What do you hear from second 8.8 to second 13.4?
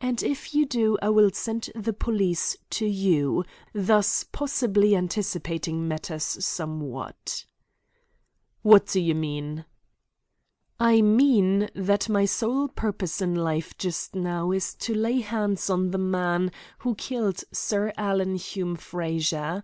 do you mean?" "I mean that my sole purpose in